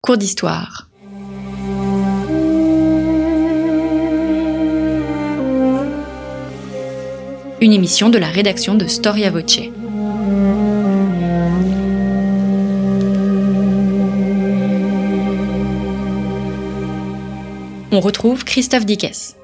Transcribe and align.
Cours 0.00 0.16
d'histoire. 0.16 0.88
Une 7.60 7.72
émission 7.72 8.08
de 8.08 8.16
la 8.16 8.28
rédaction 8.28 8.76
de 8.76 8.86
Storia 8.86 9.30
Voce. 9.30 9.58
On 17.90 18.00
retrouve 18.00 18.44
Christophe 18.44 18.86
Dickès. 18.86 19.37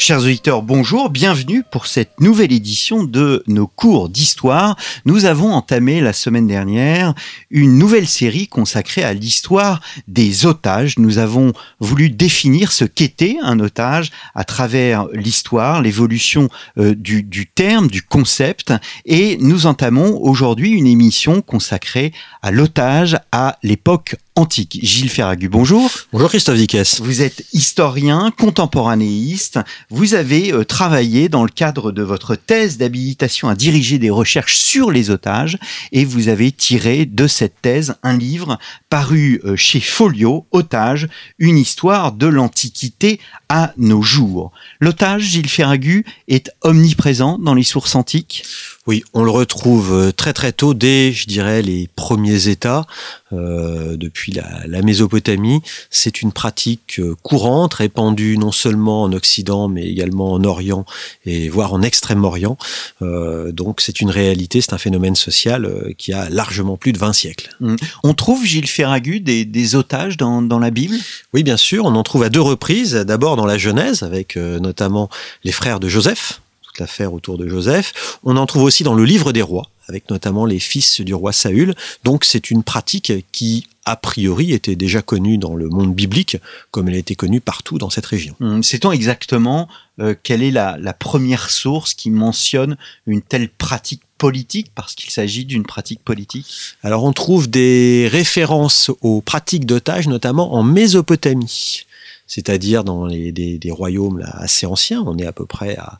Chers 0.00 0.20
auditeurs, 0.20 0.62
bonjour, 0.62 1.10
bienvenue 1.10 1.64
pour 1.68 1.88
cette 1.88 2.20
nouvelle 2.20 2.52
édition 2.52 3.02
de 3.02 3.42
nos 3.48 3.66
cours 3.66 4.08
d'histoire. 4.08 4.76
Nous 5.04 5.24
avons 5.24 5.52
entamé 5.52 6.00
la 6.00 6.12
semaine 6.12 6.46
dernière 6.46 7.14
une 7.50 7.76
nouvelle 7.78 8.06
série 8.06 8.46
consacrée 8.46 9.02
à 9.02 9.12
l'histoire 9.12 9.80
des 10.06 10.46
otages. 10.46 11.00
Nous 11.00 11.18
avons 11.18 11.52
voulu 11.80 12.10
définir 12.10 12.70
ce 12.70 12.84
qu'était 12.84 13.38
un 13.42 13.58
otage 13.58 14.12
à 14.36 14.44
travers 14.44 15.08
l'histoire, 15.12 15.82
l'évolution 15.82 16.48
euh, 16.78 16.94
du, 16.94 17.24
du 17.24 17.48
terme, 17.48 17.88
du 17.88 18.02
concept, 18.02 18.72
et 19.04 19.36
nous 19.40 19.66
entamons 19.66 20.16
aujourd'hui 20.22 20.70
une 20.70 20.86
émission 20.86 21.42
consacrée 21.42 22.12
à 22.40 22.52
l'otage 22.52 23.18
à 23.32 23.58
l'époque 23.64 24.14
antique. 24.38 24.78
Gilles 24.82 25.10
Ferragu, 25.10 25.48
bonjour. 25.48 25.90
Bonjour 26.12 26.28
Christophe 26.28 26.58
Dickès. 26.58 27.00
Vous 27.00 27.22
êtes 27.22 27.44
historien, 27.52 28.30
contemporanéiste. 28.38 29.58
Vous 29.90 30.14
avez 30.14 30.52
euh, 30.52 30.64
travaillé 30.64 31.28
dans 31.28 31.42
le 31.42 31.50
cadre 31.50 31.90
de 31.90 32.02
votre 32.02 32.36
thèse 32.36 32.78
d'habilitation 32.78 33.48
à 33.48 33.56
diriger 33.56 33.98
des 33.98 34.10
recherches 34.10 34.56
sur 34.56 34.92
les 34.92 35.10
otages 35.10 35.58
et 35.90 36.04
vous 36.04 36.28
avez 36.28 36.52
tiré 36.52 37.04
de 37.04 37.26
cette 37.26 37.60
thèse 37.60 37.96
un 38.04 38.16
livre 38.16 38.58
paru 38.90 39.40
euh, 39.44 39.56
chez 39.56 39.80
Folio, 39.80 40.46
Otages, 40.52 41.08
une 41.40 41.58
histoire 41.58 42.12
de 42.12 42.28
l'Antiquité 42.28 43.18
à 43.48 43.72
nos 43.76 44.02
jours. 44.02 44.52
L'otage, 44.78 45.22
Gilles 45.22 45.48
Ferragu, 45.48 46.04
est 46.28 46.50
omniprésent 46.62 47.38
dans 47.38 47.54
les 47.54 47.64
sources 47.64 47.96
antiques? 47.96 48.44
Oui, 48.88 49.04
on 49.12 49.22
le 49.22 49.30
retrouve 49.30 49.92
euh, 49.92 50.12
très 50.12 50.32
très 50.32 50.50
tôt, 50.50 50.72
dès, 50.72 51.12
je 51.12 51.26
dirais, 51.26 51.60
les 51.60 51.90
premiers 51.94 52.48
États, 52.48 52.86
euh, 53.34 53.98
depuis 53.98 54.27
la, 54.32 54.66
la 54.66 54.82
Mésopotamie. 54.82 55.60
C'est 55.90 56.22
une 56.22 56.32
pratique 56.32 56.98
euh, 56.98 57.14
courante, 57.22 57.74
répandue 57.74 58.38
non 58.38 58.52
seulement 58.52 59.02
en 59.02 59.12
Occident, 59.12 59.68
mais 59.68 59.86
également 59.86 60.32
en 60.32 60.44
Orient 60.44 60.84
et 61.26 61.48
voire 61.48 61.72
en 61.72 61.82
Extrême-Orient. 61.82 62.56
Euh, 63.02 63.52
donc 63.52 63.80
c'est 63.80 64.00
une 64.00 64.10
réalité, 64.10 64.60
c'est 64.60 64.72
un 64.72 64.78
phénomène 64.78 65.16
social 65.16 65.64
euh, 65.64 65.92
qui 65.96 66.12
a 66.12 66.28
largement 66.28 66.76
plus 66.76 66.92
de 66.92 66.98
20 66.98 67.12
siècles. 67.12 67.50
Mmh. 67.60 67.76
On 68.04 68.14
trouve, 68.14 68.44
Gilles 68.44 68.68
Ferragu, 68.68 69.20
des, 69.20 69.44
des 69.44 69.74
otages 69.74 70.16
dans, 70.16 70.42
dans 70.42 70.58
la 70.58 70.70
Bible? 70.70 70.96
Oui, 71.34 71.42
bien 71.42 71.56
sûr, 71.56 71.84
on 71.84 71.94
en 71.94 72.02
trouve 72.02 72.22
à 72.22 72.28
deux 72.28 72.40
reprises. 72.40 72.94
D'abord 72.94 73.36
dans 73.36 73.46
la 73.46 73.58
Genèse, 73.58 74.02
avec 74.02 74.36
euh, 74.36 74.58
notamment 74.58 75.08
les 75.44 75.52
frères 75.52 75.80
de 75.80 75.88
Joseph, 75.88 76.40
toute 76.78 76.80
l'affaire 76.80 77.12
autour 77.12 77.38
de 77.38 77.48
Joseph. 77.48 78.18
On 78.22 78.36
en 78.36 78.46
trouve 78.46 78.62
aussi 78.62 78.84
dans 78.84 78.94
le 78.94 79.04
livre 79.04 79.32
des 79.32 79.42
rois, 79.42 79.70
avec 79.88 80.08
notamment 80.10 80.46
les 80.46 80.58
fils 80.58 81.00
du 81.00 81.14
roi 81.14 81.32
Saül. 81.32 81.74
Donc 82.04 82.24
c'est 82.24 82.50
une 82.50 82.62
pratique 82.62 83.12
qui, 83.32 83.66
a 83.84 83.96
priori, 83.96 84.52
était 84.52 84.76
déjà 84.76 85.02
connue 85.02 85.38
dans 85.38 85.54
le 85.54 85.68
monde 85.68 85.94
biblique, 85.94 86.36
comme 86.70 86.88
elle 86.88 86.94
a 86.94 86.98
été 86.98 87.16
connue 87.16 87.40
partout 87.40 87.78
dans 87.78 87.90
cette 87.90 88.06
région. 88.06 88.34
Mmh. 88.40 88.62
Sait-on 88.62 88.92
exactement 88.92 89.68
euh, 90.00 90.14
quelle 90.22 90.42
est 90.42 90.50
la, 90.52 90.76
la 90.78 90.92
première 90.92 91.50
source 91.50 91.94
qui 91.94 92.10
mentionne 92.10 92.76
une 93.06 93.22
telle 93.22 93.48
pratique 93.48 94.02
politique, 94.18 94.70
parce 94.74 94.94
qu'il 94.94 95.10
s'agit 95.10 95.44
d'une 95.44 95.64
pratique 95.64 96.02
politique? 96.04 96.46
Alors 96.82 97.04
on 97.04 97.12
trouve 97.12 97.48
des 97.48 98.08
références 98.10 98.90
aux 99.00 99.20
pratiques 99.20 99.66
d'otages, 99.66 100.08
notamment 100.08 100.54
en 100.54 100.62
Mésopotamie 100.62 101.84
c'est-à-dire 102.28 102.84
dans 102.84 103.06
les, 103.06 103.32
des, 103.32 103.58
des, 103.58 103.70
royaumes 103.70 104.18
là, 104.18 104.30
assez 104.38 104.66
anciens. 104.66 105.02
On 105.06 105.18
est 105.18 105.26
à 105.26 105.32
peu 105.32 105.46
près 105.46 105.76
à 105.76 105.98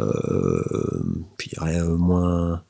euh, 0.00 0.64
je 1.38 1.48
dirais, 1.50 1.80
moins 1.82 2.62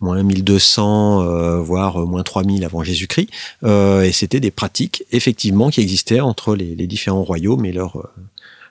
moins 0.00 0.22
1200, 0.22 1.22
euh, 1.22 1.60
voire 1.60 1.98
moins 2.06 2.22
3000 2.22 2.64
avant 2.64 2.82
Jésus-Christ. 2.82 3.30
Euh, 3.64 4.02
et 4.02 4.12
c'était 4.12 4.40
des 4.40 4.50
pratiques, 4.50 5.04
effectivement, 5.10 5.70
qui 5.70 5.80
existaient 5.80 6.20
entre 6.20 6.54
les, 6.54 6.74
les 6.74 6.86
différents 6.86 7.24
royaumes 7.24 7.64
et 7.64 7.72
leurs, 7.72 7.98
euh, 7.98 8.08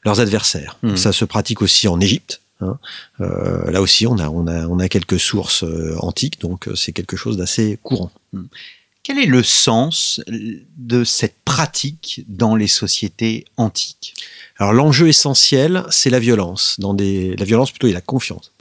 leurs 0.05 0.19
adversaires. 0.19 0.77
Mhm. 0.83 0.97
Ça 0.97 1.11
se 1.11 1.25
pratique 1.25 1.61
aussi 1.61 1.87
en 1.87 1.99
Égypte. 1.99 2.41
Hein. 2.61 2.77
Euh, 3.21 3.69
là 3.71 3.81
aussi, 3.81 4.07
on 4.07 4.17
a, 4.17 4.29
on, 4.29 4.47
a, 4.47 4.67
on 4.67 4.79
a 4.79 4.89
quelques 4.89 5.19
sources 5.19 5.63
euh, 5.63 5.95
antiques, 5.99 6.41
donc 6.41 6.67
euh, 6.67 6.75
c'est 6.75 6.91
quelque 6.91 7.17
chose 7.17 7.37
d'assez 7.37 7.77
courant. 7.83 8.11
Quel 9.07 9.19
est 9.19 9.25
le 9.25 9.41
sens 9.41 10.19
de 10.27 11.05
cette 11.05 11.37
pratique 11.45 12.25
dans 12.27 12.57
les 12.57 12.67
sociétés 12.67 13.45
antiques? 13.55 14.13
Alors 14.57 14.73
l'enjeu 14.73 15.07
essentiel, 15.07 15.85
c'est 15.89 16.09
la 16.09 16.19
violence. 16.19 16.75
Dans 16.77 16.93
des, 16.93 17.33
la 17.37 17.45
violence 17.45 17.71
plutôt 17.71 17.87
et 17.87 17.93
la 17.93 18.01
confiance. 18.01 18.51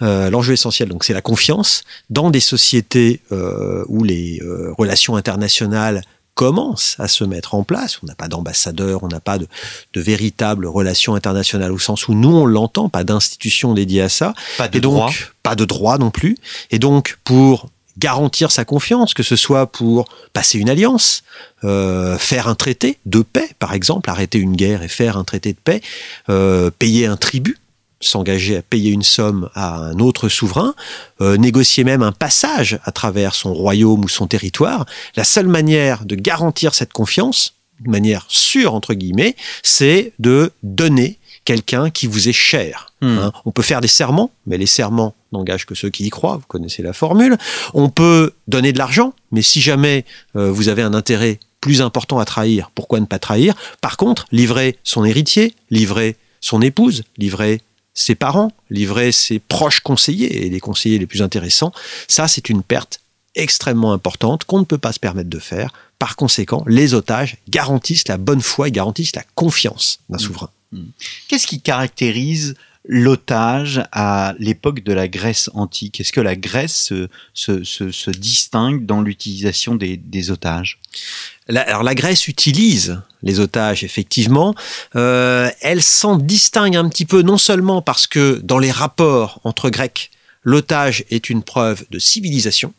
Euh, 0.00 0.30
l'enjeu 0.30 0.52
essentiel, 0.52 0.90
donc, 0.90 1.02
c'est 1.02 1.12
la 1.12 1.22
confiance 1.22 1.82
dans 2.08 2.30
des 2.30 2.38
sociétés 2.38 3.20
euh, 3.32 3.84
où 3.88 4.04
les 4.04 4.40
euh, 4.42 4.72
relations 4.78 5.16
internationales 5.16 6.02
commencent 6.34 6.94
à 7.00 7.08
se 7.08 7.24
mettre 7.24 7.56
en 7.56 7.64
place. 7.64 7.98
On 8.00 8.06
n'a 8.06 8.14
pas 8.14 8.28
d'ambassadeur, 8.28 9.02
on 9.02 9.08
n'a 9.08 9.18
pas 9.18 9.38
de, 9.38 9.48
de 9.92 10.00
véritable 10.00 10.66
relation 10.66 11.16
internationale 11.16 11.72
au 11.72 11.80
sens 11.80 12.06
où 12.06 12.14
nous 12.14 12.36
on 12.36 12.46
l'entend, 12.46 12.88
pas 12.88 13.02
d'institution 13.02 13.74
dédiée 13.74 14.02
à 14.02 14.08
ça. 14.08 14.34
Pas 14.56 14.68
de 14.68 14.78
et 14.78 14.80
donc, 14.80 14.94
droit. 14.94 15.10
pas 15.42 15.56
de 15.56 15.64
droit 15.64 15.98
non 15.98 16.12
plus. 16.12 16.36
Et 16.70 16.78
donc, 16.78 17.18
pour 17.24 17.70
garantir 17.98 18.50
sa 18.50 18.64
confiance, 18.64 19.14
que 19.14 19.22
ce 19.22 19.36
soit 19.36 19.66
pour 19.66 20.06
passer 20.32 20.58
une 20.58 20.68
alliance, 20.68 21.22
euh, 21.62 22.18
faire 22.18 22.48
un 22.48 22.54
traité 22.54 22.98
de 23.06 23.22
paix, 23.22 23.50
par 23.58 23.72
exemple, 23.72 24.10
arrêter 24.10 24.38
une 24.38 24.56
guerre 24.56 24.82
et 24.82 24.88
faire 24.88 25.16
un 25.16 25.24
traité 25.24 25.52
de 25.52 25.58
paix, 25.58 25.80
euh, 26.28 26.70
payer 26.70 27.06
un 27.06 27.16
tribut, 27.16 27.58
s'engager 28.00 28.56
à 28.56 28.62
payer 28.62 28.90
une 28.90 29.02
somme 29.02 29.48
à 29.54 29.76
un 29.76 29.98
autre 29.98 30.28
souverain, 30.28 30.74
euh, 31.20 31.36
négocier 31.36 31.84
même 31.84 32.02
un 32.02 32.12
passage 32.12 32.78
à 32.84 32.92
travers 32.92 33.34
son 33.34 33.54
royaume 33.54 34.04
ou 34.04 34.08
son 34.08 34.26
territoire. 34.26 34.84
La 35.16 35.24
seule 35.24 35.48
manière 35.48 36.04
de 36.04 36.14
garantir 36.14 36.74
cette 36.74 36.92
confiance, 36.92 37.54
de 37.80 37.90
manière 37.90 38.26
sûre 38.28 38.74
entre 38.74 38.94
guillemets, 38.94 39.36
c'est 39.62 40.12
de 40.18 40.52
donner 40.62 41.18
quelqu'un 41.44 41.90
qui 41.90 42.06
vous 42.06 42.28
est 42.28 42.32
cher. 42.32 42.92
Hmm. 43.00 43.18
Hein. 43.18 43.32
On 43.44 43.50
peut 43.50 43.62
faire 43.62 43.80
des 43.80 43.88
serments, 43.88 44.30
mais 44.46 44.58
les 44.58 44.66
serments 44.66 45.14
n'engagent 45.32 45.66
que 45.66 45.74
ceux 45.74 45.90
qui 45.90 46.04
y 46.04 46.10
croient. 46.10 46.36
Vous 46.36 46.46
connaissez 46.48 46.82
la 46.82 46.92
formule. 46.92 47.36
On 47.74 47.88
peut 47.88 48.32
donner 48.48 48.72
de 48.72 48.78
l'argent, 48.78 49.14
mais 49.30 49.42
si 49.42 49.60
jamais 49.60 50.04
euh, 50.36 50.50
vous 50.50 50.68
avez 50.68 50.82
un 50.82 50.94
intérêt 50.94 51.38
plus 51.60 51.80
important 51.80 52.18
à 52.18 52.24
trahir, 52.24 52.70
pourquoi 52.74 53.00
ne 53.00 53.06
pas 53.06 53.18
trahir? 53.18 53.54
Par 53.80 53.96
contre, 53.96 54.26
livrer 54.32 54.78
son 54.84 55.04
héritier, 55.04 55.54
livrer 55.70 56.16
son 56.40 56.60
épouse, 56.60 57.04
livrer 57.16 57.62
ses 57.94 58.14
parents, 58.14 58.52
livrer 58.70 59.12
ses 59.12 59.38
proches 59.38 59.80
conseillers 59.80 60.44
et 60.44 60.50
les 60.50 60.60
conseillers 60.60 60.98
les 60.98 61.06
plus 61.06 61.22
intéressants, 61.22 61.72
ça 62.08 62.28
c'est 62.28 62.48
une 62.48 62.62
perte 62.62 63.00
extrêmement 63.34 63.92
importante 63.92 64.44
qu'on 64.44 64.58
ne 64.58 64.64
peut 64.64 64.78
pas 64.78 64.92
se 64.92 65.00
permettre 65.00 65.30
de 65.30 65.38
faire. 65.38 65.72
Par 65.98 66.16
conséquent, 66.16 66.64
les 66.66 66.94
otages 66.94 67.36
garantissent 67.48 68.08
la 68.08 68.18
bonne 68.18 68.42
foi 68.42 68.68
et 68.68 68.72
garantissent 68.72 69.16
la 69.16 69.24
confiance 69.34 70.00
d'un 70.08 70.18
souverain. 70.18 70.50
Qu'est-ce 71.28 71.46
qui 71.46 71.60
caractérise 71.60 72.54
l'otage 72.86 73.82
à 73.92 74.34
l'époque 74.38 74.82
de 74.82 74.92
la 74.92 75.08
Grèce 75.08 75.50
antique? 75.54 76.00
Est-ce 76.00 76.12
que 76.12 76.20
la 76.20 76.36
Grèce 76.36 76.92
se, 77.32 78.10
distingue 78.10 78.84
dans 78.84 79.00
l'utilisation 79.00 79.74
des, 79.74 79.96
des 79.96 80.30
otages? 80.30 80.78
La, 81.48 81.62
alors 81.62 81.82
la 81.82 81.94
Grèce 81.94 82.28
utilise 82.28 83.00
les 83.22 83.40
otages, 83.40 83.84
effectivement. 83.84 84.54
Euh, 84.96 85.50
elle 85.60 85.82
s'en 85.82 86.16
distingue 86.16 86.76
un 86.76 86.88
petit 86.88 87.06
peu, 87.06 87.22
non 87.22 87.38
seulement 87.38 87.82
parce 87.82 88.06
que 88.06 88.40
dans 88.42 88.58
les 88.58 88.70
rapports 88.70 89.40
entre 89.44 89.70
Grecs, 89.70 90.10
l'otage 90.42 91.04
est 91.10 91.30
une 91.30 91.42
preuve 91.42 91.84
de 91.90 91.98
civilisation, 91.98 92.74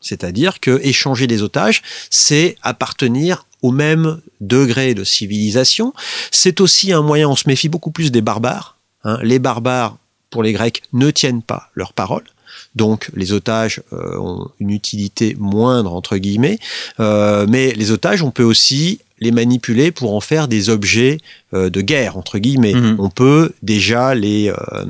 c'est-à-dire 0.00 0.60
que 0.60 0.80
échanger 0.82 1.26
des 1.26 1.42
otages, 1.42 1.82
c'est 2.10 2.56
appartenir 2.62 3.44
au 3.62 3.70
même 3.70 4.20
degré 4.40 4.94
de 4.94 5.04
civilisation. 5.04 5.94
C'est 6.30 6.60
aussi 6.60 6.92
un 6.92 7.02
moyen, 7.02 7.28
on 7.28 7.36
se 7.36 7.48
méfie 7.48 7.68
beaucoup 7.68 7.90
plus 7.90 8.10
des 8.10 8.20
barbares. 8.20 8.76
Hein. 9.04 9.18
Les 9.22 9.38
barbares, 9.38 9.96
pour 10.30 10.42
les 10.42 10.52
Grecs, 10.52 10.82
ne 10.92 11.10
tiennent 11.10 11.42
pas 11.42 11.70
leurs 11.74 11.92
paroles. 11.92 12.24
Donc 12.74 13.10
les 13.14 13.32
otages 13.32 13.82
euh, 13.92 14.18
ont 14.18 14.48
une 14.58 14.70
utilité 14.70 15.36
moindre, 15.38 15.94
entre 15.94 16.16
guillemets. 16.16 16.58
Euh, 17.00 17.46
mais 17.48 17.72
les 17.72 17.90
otages, 17.90 18.22
on 18.22 18.30
peut 18.30 18.42
aussi 18.42 19.00
les 19.22 19.30
manipuler 19.30 19.92
pour 19.92 20.14
en 20.14 20.20
faire 20.20 20.48
des 20.48 20.68
objets 20.68 21.18
euh, 21.54 21.70
de 21.70 21.80
guerre, 21.80 22.16
entre 22.16 22.38
guillemets. 22.38 22.74
Mhm. 22.74 22.96
On 22.98 23.08
peut 23.08 23.52
déjà 23.62 24.14
les, 24.14 24.50
euh, 24.50 24.84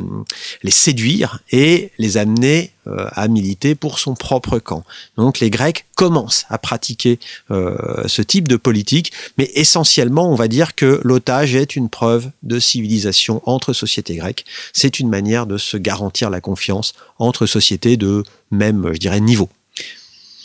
les 0.63 0.71
séduire 0.71 1.41
et 1.53 1.91
les 1.99 2.17
amener 2.17 2.73
euh, 2.89 3.07
à 3.13 3.29
militer 3.29 3.77
pour 3.77 4.01
son 4.01 4.15
propre 4.15 4.59
camp. 4.59 4.85
Donc 5.17 5.39
les 5.39 5.51
Grecs 5.51 5.85
commencent 5.95 6.47
à 6.49 6.59
pratiquer 6.59 7.21
euh, 7.53 7.77
ce 8.07 8.23
type 8.23 8.49
de 8.49 8.57
politique, 8.57 9.13
mais 9.39 9.51
essentiellement, 9.55 10.29
on 10.29 10.35
va 10.35 10.49
dire 10.49 10.75
que 10.75 11.01
l'otage 11.05 11.55
est 11.55 11.77
une 11.77 11.89
preuve 11.89 12.31
de 12.43 12.59
civilisation 12.59 13.41
entre 13.45 13.73
sociétés 13.73 14.17
grecques. 14.17 14.45
C'est 14.73 14.99
une 14.99 15.09
manière 15.09 15.47
de 15.47 15.59
se 15.59 15.77
garantir 15.77 16.29
la 16.29 16.41
confiance 16.41 16.95
entre 17.21 17.47
sociétés 17.47 17.97
de 17.97 18.25
même, 18.51 18.91
je 18.93 18.99
dirais, 18.99 19.21
niveau. 19.21 19.49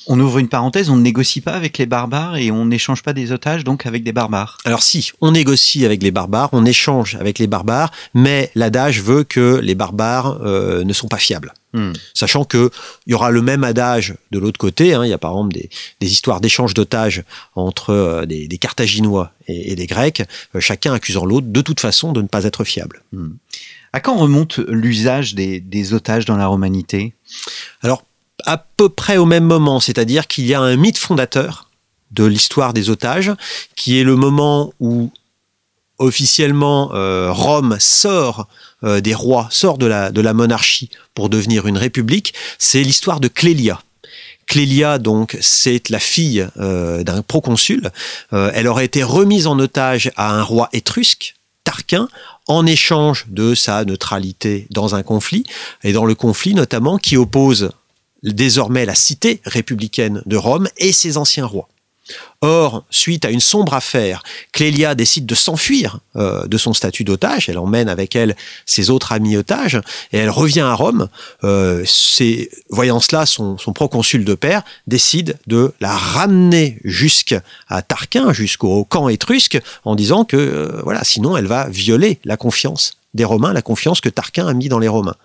On 0.09 0.19
ouvre 0.21 0.39
une 0.39 0.47
parenthèse, 0.47 0.89
on 0.89 0.95
ne 0.95 1.01
négocie 1.01 1.41
pas 1.41 1.51
avec 1.51 1.77
les 1.77 1.85
barbares 1.85 2.37
et 2.37 2.49
on 2.49 2.65
n'échange 2.65 3.03
pas 3.03 3.11
des 3.11 3.33
otages 3.33 3.65
donc 3.65 3.85
avec 3.85 4.03
des 4.03 4.13
barbares. 4.13 4.57
Alors 4.63 4.81
si, 4.81 5.11
on 5.19 5.31
négocie 5.31 5.85
avec 5.85 6.01
les 6.01 6.11
barbares, 6.11 6.49
on 6.53 6.65
échange 6.65 7.15
avec 7.15 7.39
les 7.39 7.47
barbares, 7.47 7.91
mais 8.13 8.49
l'adage 8.55 9.01
veut 9.01 9.25
que 9.25 9.59
les 9.61 9.75
barbares 9.75 10.39
euh, 10.43 10.85
ne 10.85 10.93
sont 10.93 11.09
pas 11.09 11.17
fiables. 11.17 11.53
Hmm. 11.73 11.91
Sachant 12.13 12.45
qu'il 12.45 12.69
y 13.07 13.13
aura 13.13 13.31
le 13.31 13.41
même 13.41 13.65
adage 13.65 14.15
de 14.31 14.39
l'autre 14.39 14.57
côté. 14.57 14.93
Hein. 14.93 15.03
il 15.03 15.09
y 15.09 15.13
a 15.13 15.17
par 15.17 15.31
exemple 15.31 15.53
des, 15.53 15.69
histoires 16.07 16.39
d'échange 16.39 16.73
d'otages 16.73 17.23
entre 17.55 17.89
euh, 17.89 18.25
des, 18.25 18.47
Carthaginois 18.57 19.33
et, 19.47 19.75
des 19.75 19.87
Grecs, 19.87 20.23
euh, 20.55 20.61
chacun 20.61 20.93
accusant 20.93 21.25
l'autre 21.25 21.47
de 21.49 21.61
toute 21.61 21.81
façon 21.81 22.13
de 22.13 22.21
ne 22.21 22.27
pas 22.27 22.45
être 22.45 22.63
fiable. 22.63 23.03
Hmm. 23.11 23.31
À 23.91 23.99
quand 23.99 24.15
remonte 24.15 24.59
l'usage 24.67 25.35
des, 25.35 25.59
des 25.59 25.93
otages 25.93 26.25
dans 26.25 26.37
la 26.37 26.47
romanité? 26.47 27.13
Alors, 27.81 28.03
à 28.47 28.57
peu 28.57 28.89
près 28.89 29.17
au 29.17 29.25
même 29.25 29.43
moment, 29.43 29.79
c'est-à-dire 29.79 30.25
qu'il 30.25 30.47
y 30.47 30.53
a 30.53 30.61
un 30.61 30.77
mythe 30.77 30.97
fondateur 30.97 31.69
de 32.11 32.23
l'histoire 32.23 32.73
des 32.73 32.89
otages, 32.89 33.33
qui 33.75 33.99
est 33.99 34.03
le 34.03 34.15
moment 34.15 34.73
où 34.79 35.11
officiellement 35.99 36.91
euh, 36.93 37.31
Rome 37.31 37.75
sort 37.79 38.47
euh, 38.83 39.01
des 39.01 39.13
rois, 39.13 39.47
sort 39.51 39.77
de 39.77 39.85
la, 39.85 40.33
monarchie 40.33 40.89
pour 41.13 41.29
devenir 41.29 41.67
une 41.67 41.77
république, 41.77 42.33
c'est 42.57 42.81
l'histoire 42.83 43.19
de 43.19 43.27
Clélia. 43.27 43.81
Clélia, 44.45 44.97
donc, 44.97 45.37
c'est 45.41 45.89
la 45.89 45.99
fille 45.99 46.47
euh, 46.57 47.03
d'un 47.03 47.21
proconsul. 47.21 47.91
elle 48.31 48.67
aurait 48.67 48.85
été 48.85 49.03
remise 49.03 49.45
en 49.45 49.59
otage 49.59 50.09
à 50.15 50.31
un 50.31 50.43
roi 50.43 50.69
étrusque, 50.71 51.35
Tarquin, 51.65 52.07
en 52.47 52.65
échange 52.65 53.25
de 53.27 53.55
sa 53.55 53.83
neutralité 53.83 54.67
dans 54.69 54.95
un 54.95 55.03
conflit, 55.03 55.43
et 55.83 55.91
dans 55.91 56.05
le 56.05 56.15
conflit 56.15 56.53
notamment 56.53 56.97
qui 56.97 57.17
oppose 57.17 57.71
désormais 58.23 58.85
la 58.85 58.95
cité 58.95 59.41
républicaine 59.45 60.21
de 60.25 60.37
Rome 60.37 60.67
et 60.77 60.91
ses 60.91 61.17
anciens 61.17 61.45
rois. 61.45 61.69
Or, 62.41 62.85
suite 62.89 63.25
à 63.25 63.31
une 63.31 63.39
sombre 63.39 63.73
affaire, 63.73 64.23
Clélia 64.51 64.95
décide 64.95 65.25
de 65.25 65.35
s'enfuir 65.35 65.99
euh, 66.15 66.45
de 66.45 66.57
son 66.57 66.73
statut 66.73 67.03
d'otage. 67.03 67.49
Elle 67.49 67.57
emmène 67.57 67.89
avec 67.89 68.15
elle 68.15 68.35
ses 68.65 68.89
autres 68.89 69.11
amis 69.11 69.35
otages 69.35 69.81
et 70.11 70.17
elle 70.17 70.29
revient 70.29 70.61
à 70.61 70.73
Rome. 70.73 71.09
Euh, 71.43 71.83
voyant 72.69 72.99
cela, 72.99 73.25
son, 73.25 73.57
proconsul 73.73 74.23
de 74.23 74.35
père 74.35 74.63
décide 74.85 75.37
de 75.47 75.73
la 75.79 75.95
ramener 75.95 76.79
jusqu'à 76.83 77.41
Tarquin, 77.87 78.33
jusqu'au 78.33 78.85
camp 78.85 79.09
étrusque, 79.09 79.59
en 79.83 79.95
disant 79.95 80.23
que 80.23 80.37
euh, 80.37 80.81
voilà, 80.83 81.03
sinon 81.03 81.35
elle 81.35 81.47
va 81.47 81.67
violer 81.67 82.19
la 82.23 82.37
confiance 82.37 82.93
des 83.15 83.25
Romains, 83.25 83.53
la 83.53 83.61
confiance 83.61 83.99
que 83.99 84.09
Tarquin 84.09 84.47
a 84.47 84.53
mis 84.53 84.69
dans 84.69 84.79
les 84.79 84.87
Romains. 84.87 85.15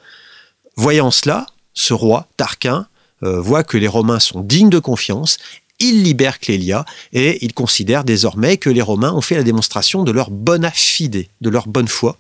Voyant 0.77 1.11
cela, 1.11 1.47
ce 1.75 1.95
roi, 1.95 2.29
Tarquin, 2.37 2.87
euh, 3.23 3.41
voit 3.41 3.65
que 3.65 3.77
les 3.77 3.89
Romains 3.89 4.19
sont 4.19 4.41
dignes 4.41 4.71
de 4.71 4.79
confiance, 4.79 5.39
il 5.79 6.03
libère 6.03 6.39
Clélia 6.39 6.85
et 7.13 7.45
il 7.45 7.55
considère 7.55 8.05
désormais 8.05 8.57
que 8.57 8.71
les 8.71 8.83
Romains 8.83 9.13
ont 9.13 9.21
fait 9.21 9.37
la 9.37 9.43
démonstration 9.43 10.05
de 10.05 10.13
leur 10.13 10.31
bonne 10.31 10.65
affidée, 10.65 11.29
de 11.41 11.51
leur 11.51 11.67
bonne 11.67 11.89
foi, 11.89 12.17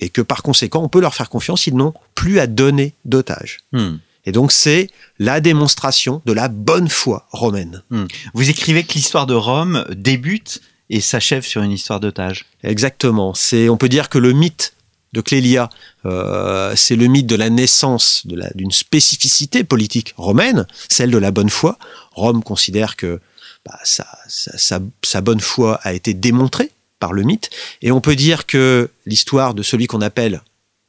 et 0.00 0.08
que 0.08 0.20
par 0.20 0.42
conséquent 0.42 0.82
on 0.82 0.88
peut 0.88 1.00
leur 1.00 1.14
faire 1.14 1.28
confiance, 1.28 1.66
ils 1.66 1.74
n'ont 1.74 1.94
plus 2.14 2.38
à 2.38 2.46
donner 2.46 2.94
d'otages. 3.04 3.58
Hmm. 3.72 3.96
Et 4.24 4.32
donc 4.32 4.52
c'est 4.52 4.88
la 5.18 5.40
démonstration 5.40 6.22
de 6.26 6.32
la 6.32 6.48
bonne 6.48 6.88
foi 6.88 7.26
romaine. 7.30 7.82
Hmm. 7.90 8.06
Vous 8.34 8.50
écrivez 8.50 8.84
que 8.84 8.94
l'histoire 8.94 9.26
de 9.26 9.34
Rome 9.34 9.84
débute 9.90 10.60
et 10.90 11.00
s'achève 11.00 11.44
sur 11.44 11.62
une 11.62 11.72
histoire 11.72 12.00
d'otages. 12.00 12.44
Exactement. 12.62 13.34
C'est, 13.34 13.68
on 13.68 13.76
peut 13.76 13.88
dire 13.88 14.08
que 14.08 14.18
le 14.18 14.32
mythe 14.32 14.74
de 15.12 15.20
Clélia, 15.20 15.68
euh, 16.06 16.74
c'est 16.76 16.96
le 16.96 17.06
mythe 17.06 17.26
de 17.26 17.36
la 17.36 17.50
naissance 17.50 18.26
d'une 18.26 18.72
spécificité 18.72 19.64
politique 19.64 20.14
romaine, 20.16 20.66
celle 20.88 21.10
de 21.10 21.18
la 21.18 21.30
bonne 21.30 21.50
foi. 21.50 21.78
Rome 22.12 22.42
considère 22.42 22.96
que 22.96 23.20
bah, 23.64 23.78
sa, 23.84 25.20
bonne 25.20 25.40
foi 25.40 25.78
a 25.82 25.92
été 25.92 26.14
démontrée 26.14 26.70
par 26.98 27.12
le 27.12 27.22
mythe, 27.22 27.50
et 27.82 27.92
on 27.92 28.00
peut 28.00 28.16
dire 28.16 28.46
que 28.46 28.90
l'histoire 29.06 29.54
de 29.54 29.62
celui 29.62 29.86
qu'on 29.86 30.00
appelle 30.00 30.42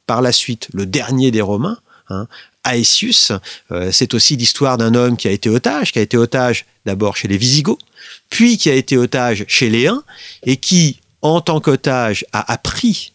par 0.06 0.22
la 0.22 0.32
suite 0.32 0.68
le 0.72 0.86
dernier 0.86 1.30
des 1.30 1.40
Romains, 1.40 1.78
hein, 2.08 2.26
Aetius, 2.66 3.32
euh, 3.72 3.90
c'est 3.92 4.14
aussi 4.14 4.36
l'histoire 4.36 4.78
d'un 4.78 4.94
homme 4.94 5.16
qui 5.16 5.28
a 5.28 5.30
été 5.30 5.50
otage, 5.50 5.92
qui 5.92 5.98
a 5.98 6.02
été 6.02 6.16
otage 6.16 6.66
d'abord 6.86 7.16
chez 7.16 7.28
les 7.28 7.36
Visigoths, 7.36 7.84
puis 8.30 8.56
qui 8.58 8.70
a 8.70 8.74
été 8.74 8.96
otage 8.96 9.44
chez 9.48 9.68
les 9.68 9.86
Huns, 9.86 10.04
et 10.44 10.56
qui, 10.56 11.00
en 11.20 11.40
tant 11.40 11.60
qu'otage, 11.60 12.24
a 12.32 12.52
appris 12.52 13.13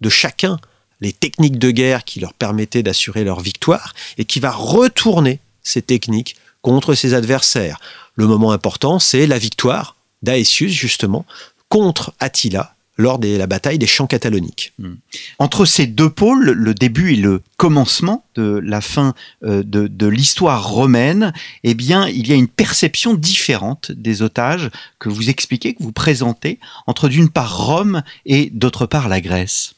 de 0.00 0.08
chacun 0.08 0.58
les 1.00 1.12
techniques 1.12 1.58
de 1.58 1.70
guerre 1.70 2.04
qui 2.04 2.20
leur 2.20 2.32
permettaient 2.32 2.82
d'assurer 2.82 3.24
leur 3.24 3.40
victoire 3.40 3.94
et 4.18 4.24
qui 4.24 4.40
va 4.40 4.50
retourner 4.50 5.40
ces 5.62 5.82
techniques 5.82 6.36
contre 6.62 6.94
ses 6.94 7.14
adversaires. 7.14 7.78
Le 8.14 8.26
moment 8.26 8.52
important, 8.52 8.98
c'est 8.98 9.26
la 9.26 9.38
victoire 9.38 9.96
d'Aesius, 10.22 10.72
justement, 10.72 11.26
contre 11.68 12.14
Attila 12.18 12.72
lors 12.98 13.18
de 13.18 13.36
la 13.36 13.46
bataille 13.46 13.78
des 13.78 13.86
champs 13.86 14.06
cataloniques. 14.06 14.72
Hmm. 14.78 14.94
Entre 15.38 15.66
ces 15.66 15.86
deux 15.86 16.08
pôles, 16.08 16.52
le 16.52 16.72
début 16.72 17.12
et 17.12 17.16
le 17.16 17.42
commencement 17.58 18.24
de 18.36 18.58
la 18.64 18.80
fin 18.80 19.14
euh, 19.44 19.62
de, 19.62 19.86
de 19.86 20.06
l'histoire 20.06 20.66
romaine, 20.66 21.34
eh 21.62 21.74
bien, 21.74 22.08
il 22.08 22.26
y 22.26 22.32
a 22.32 22.36
une 22.36 22.48
perception 22.48 23.12
différente 23.12 23.92
des 23.92 24.22
otages 24.22 24.70
que 24.98 25.10
vous 25.10 25.28
expliquez, 25.28 25.74
que 25.74 25.82
vous 25.82 25.92
présentez, 25.92 26.58
entre 26.86 27.10
d'une 27.10 27.28
part 27.28 27.66
Rome 27.66 28.02
et 28.24 28.48
d'autre 28.50 28.86
part 28.86 29.10
la 29.10 29.20
Grèce 29.20 29.75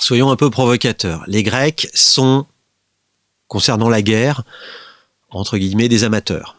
soyons 0.00 0.30
un 0.30 0.36
peu 0.36 0.50
provocateurs. 0.50 1.24
Les 1.26 1.42
Grecs 1.42 1.88
sont, 1.94 2.46
concernant 3.46 3.88
la 3.88 4.02
guerre, 4.02 4.42
entre 5.30 5.58
guillemets, 5.58 5.88
des 5.88 6.04
amateurs. 6.04 6.56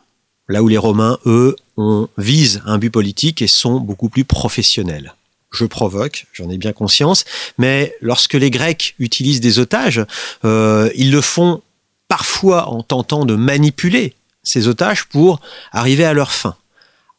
Là 0.48 0.64
où 0.64 0.68
les 0.68 0.78
Romains, 0.78 1.20
eux, 1.26 1.56
on 1.78 2.08
visent 2.18 2.62
un 2.66 2.78
but 2.78 2.90
politique 2.90 3.42
et 3.42 3.48
sont 3.48 3.80
beaucoup 3.80 4.10
plus 4.10 4.26
professionnels. 4.26 5.14
Je 5.52 5.66
provoque, 5.66 6.28
j'en 6.34 6.50
ai 6.50 6.58
bien 6.58 6.74
conscience, 6.74 7.26
mais 7.58 7.96
lorsque 8.02 8.36
les 8.36 8.52
Grecs 8.52 8.96
utilisent 9.00 9.42
des 9.42 9.60
otages, 9.60 10.06
euh, 10.46 10.90
ils 10.96 11.12
le 11.12 11.22
font 11.22 11.62
parfois 12.08 12.68
en 12.68 12.84
tentant 12.84 13.26
de 13.26 13.36
manipuler 13.36 14.14
ces 14.44 14.68
otages 14.68 15.06
pour 15.06 15.40
arriver 15.72 16.06
à 16.06 16.14
leur 16.14 16.32
fin 16.32 16.56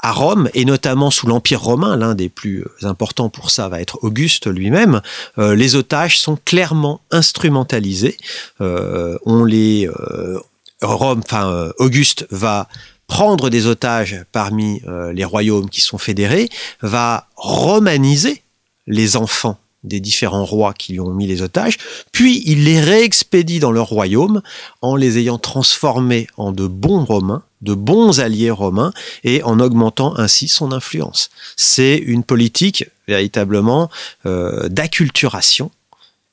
à 0.03 0.13
Rome, 0.13 0.49
et 0.55 0.65
notamment 0.65 1.11
sous 1.11 1.27
l'Empire 1.27 1.61
romain, 1.61 1.97
l'un 1.97 2.15
des 2.15 2.29
plus 2.29 2.65
importants 2.83 3.29
pour 3.29 3.51
ça 3.51 3.69
va 3.69 3.81
être 3.81 3.99
Auguste 4.03 4.47
lui-même, 4.47 5.03
euh, 5.39 5.55
les 5.55 5.77
otages 5.77 6.19
sont 6.19 6.39
clairement 6.45 7.01
instrumentalisés. 7.11 8.17
Euh, 8.61 9.19
on 9.27 9.45
les 9.45 9.89
euh, 9.89 10.39
Rome, 10.83 11.21
enfin 11.25 11.71
Auguste 11.79 12.27
va 12.31 12.69
prendre 13.07 13.51
des 13.51 13.67
otages 13.67 14.25
parmi 14.33 14.81
les 15.13 15.25
royaumes 15.25 15.69
qui 15.69 15.83
sont 15.83 15.99
fédérés, 15.99 16.49
va 16.81 17.29
romaniser 17.37 18.43
les 18.87 19.17
enfants 19.17 19.59
des 19.83 20.01
différents 20.01 20.45
rois 20.45 20.73
qui 20.73 20.93
lui 20.93 21.01
ont 21.01 21.13
mis 21.13 21.27
les 21.27 21.43
otages, 21.43 21.77
puis 22.13 22.43
il 22.47 22.65
les 22.65 22.81
réexpédie 22.81 23.59
dans 23.59 23.73
leur 23.73 23.89
royaume 23.89 24.41
en 24.81 24.97
les 24.97 25.19
ayant 25.19 25.39
transformés 25.39 26.29
en 26.37 26.53
de 26.53 26.67
bons 26.67 27.05
Romains, 27.05 27.43
de 27.63 27.75
bons 27.75 28.21
alliés 28.21 28.51
romains, 28.51 28.93
et 29.25 29.43
en 29.43 29.61
augmentant 29.61 30.17
ainsi 30.19 30.49
son 30.49 30.73
influence. 30.73 31.31
C'est 31.57 31.97
une 31.97 32.25
politique 32.25 32.85
véritablement 33.07 33.91
euh, 34.27 34.69
d'acculturation 34.69 35.71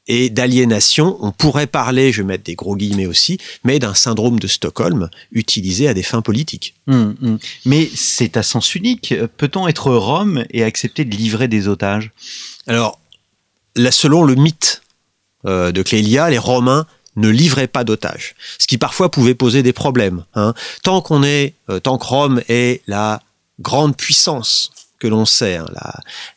et 0.07 0.29
d'aliénation. 0.29 1.17
On 1.19 1.31
pourrait 1.31 1.67
parler, 1.67 2.11
je 2.11 2.21
vais 2.21 2.27
mettre 2.27 2.43
des 2.43 2.55
gros 2.55 2.75
guillemets 2.75 3.07
aussi, 3.07 3.37
mais 3.63 3.79
d'un 3.79 3.93
syndrome 3.93 4.39
de 4.39 4.47
Stockholm 4.47 5.09
utilisé 5.31 5.87
à 5.87 5.93
des 5.93 6.03
fins 6.03 6.21
politiques. 6.21 6.75
Hum, 6.87 7.15
hum. 7.21 7.39
Mais 7.65 7.89
c'est 7.93 8.37
à 8.37 8.43
sens 8.43 8.75
unique. 8.75 9.13
Peut-on 9.37 9.67
être 9.67 9.91
Rome 9.91 10.45
et 10.51 10.63
accepter 10.63 11.03
de 11.03 11.15
livrer 11.15 11.47
des 11.47 11.67
otages? 11.67 12.11
Alors, 12.67 12.99
selon 13.91 14.23
le 14.23 14.35
mythe 14.35 14.81
euh, 15.45 15.71
de 15.71 15.81
Clélia, 15.81 16.29
les 16.29 16.37
Romains 16.37 16.87
ne 17.17 17.27
livraient 17.27 17.67
pas 17.67 17.83
d'otages, 17.83 18.35
ce 18.57 18.67
qui 18.67 18.77
parfois 18.77 19.11
pouvait 19.11 19.35
poser 19.35 19.63
des 19.63 19.73
problèmes. 19.73 20.23
Hein. 20.35 20.53
Tant 20.83 21.01
qu'on 21.01 21.23
est, 21.23 21.55
euh, 21.69 21.79
tant 21.79 21.97
que 21.97 22.05
Rome 22.05 22.41
est 22.47 22.81
la 22.87 23.21
grande 23.59 23.97
puissance 23.97 24.71
que 24.99 25.07
l'on 25.07 25.25
sait, 25.25 25.57
hein, 25.57 25.67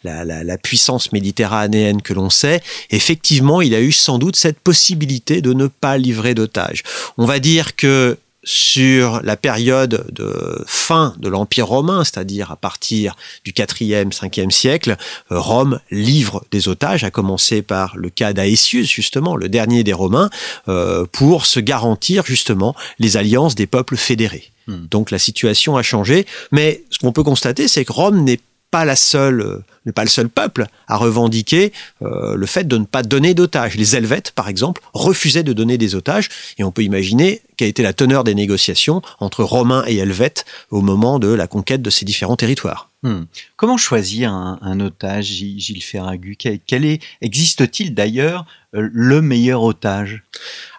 la, 0.04 0.24
la, 0.24 0.58
puissance 0.58 1.12
méditerranéenne 1.12 2.02
que 2.02 2.12
l'on 2.12 2.28
sait, 2.28 2.60
effectivement, 2.90 3.62
il 3.62 3.74
a 3.74 3.80
eu 3.80 3.92
sans 3.92 4.18
doute 4.18 4.36
cette 4.36 4.60
possibilité 4.60 5.40
de 5.40 5.54
ne 5.54 5.66
pas 5.66 5.96
livrer 5.96 6.34
d'otages. 6.34 6.82
On 7.16 7.24
va 7.24 7.38
dire 7.38 7.74
que 7.74 8.18
sur 8.42 9.20
la 9.22 9.36
période 9.36 10.06
de 10.12 10.64
fin 10.66 11.14
de 11.18 11.28
l'Empire 11.28 11.66
romain, 11.66 12.04
c'est-à-dire 12.04 12.50
à 12.50 12.56
partir 12.56 13.16
du 13.44 13.52
4e, 13.52 14.12
5e 14.12 14.50
siècle, 14.50 14.96
euh, 15.30 15.38
Rome 15.38 15.80
livre 15.90 16.44
des 16.50 16.68
otages, 16.68 17.04
à 17.04 17.10
commencer 17.10 17.62
par 17.62 17.96
le 17.96 18.08
cas 18.08 18.32
d'Aesius, 18.32 18.88
justement, 18.90 19.36
le 19.36 19.48
dernier 19.48 19.84
des 19.84 19.92
Romains, 19.92 20.30
euh, 20.68 21.04
pour 21.12 21.44
se 21.46 21.60
garantir 21.60 22.24
justement 22.24 22.74
les 22.98 23.16
alliances 23.16 23.54
des 23.54 23.66
peuples 23.66 23.96
fédérés. 23.96 24.50
Hmm. 24.66 24.86
Donc 24.90 25.10
la 25.10 25.18
situation 25.18 25.76
a 25.76 25.82
changé, 25.82 26.26
mais 26.50 26.82
ce 26.90 26.98
qu'on 26.98 27.12
peut 27.12 27.22
constater, 27.24 27.68
c'est 27.68 27.84
que 27.84 27.92
Rome 27.92 28.24
n'est 28.24 28.40
pas 28.70 28.84
la 28.84 28.96
seule, 28.96 29.40
euh, 29.40 29.64
n'est 29.84 29.92
pas 29.92 30.04
le 30.04 30.08
seul 30.08 30.28
peuple 30.28 30.66
à 30.86 30.96
revendiquer 30.96 31.72
euh, 32.02 32.36
le 32.36 32.46
fait 32.46 32.66
de 32.66 32.78
ne 32.78 32.84
pas 32.84 33.02
donner 33.02 33.34
d'otages. 33.34 33.76
Les 33.76 33.96
Helvètes, 33.96 34.32
par 34.32 34.48
exemple, 34.48 34.82
refusaient 34.92 35.42
de 35.42 35.52
donner 35.52 35.78
des 35.78 35.94
otages, 35.94 36.28
et 36.58 36.64
on 36.64 36.70
peut 36.70 36.82
imaginer 36.82 37.42
quelle 37.56 37.66
a 37.66 37.68
été 37.68 37.82
la 37.82 37.92
teneur 37.92 38.24
des 38.24 38.34
négociations 38.34 39.02
entre 39.18 39.42
Romains 39.44 39.84
et 39.86 39.96
Helvètes 39.96 40.44
au 40.70 40.80
moment 40.80 41.18
de 41.18 41.28
la 41.28 41.46
conquête 41.46 41.82
de 41.82 41.90
ces 41.90 42.04
différents 42.04 42.36
territoires. 42.36 42.90
Hmm. 43.02 43.22
Comment 43.56 43.78
choisir 43.78 44.32
un, 44.32 44.80
otage, 44.80 45.24
Gilles 45.26 45.82
Ferragu? 45.82 46.36
Quel 46.36 46.84
est, 46.84 47.02
existe-t-il 47.22 47.94
d'ailleurs 47.94 48.44
euh, 48.74 48.88
le 48.92 49.22
meilleur 49.22 49.62
otage? 49.62 50.22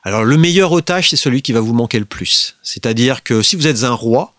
Alors 0.03 0.23
le 0.23 0.37
meilleur 0.37 0.71
otage, 0.71 1.09
c'est 1.09 1.15
celui 1.15 1.41
qui 1.41 1.51
va 1.51 1.59
vous 1.59 1.73
manquer 1.73 1.99
le 1.99 2.05
plus. 2.05 2.57
C'est-à-dire 2.61 3.23
que 3.23 3.41
si 3.41 3.55
vous 3.55 3.67
êtes 3.67 3.83
un 3.83 3.93
roi, 3.93 4.33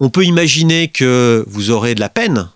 on 0.00 0.10
peut 0.10 0.24
imaginer 0.24 0.88
que 0.88 1.44
vous 1.46 1.70
aurez 1.70 1.94
de 1.94 2.00
la 2.00 2.08
peine 2.08 2.48